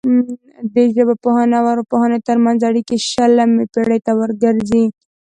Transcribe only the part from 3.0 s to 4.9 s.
شلمې پیړۍ ته ورګرځي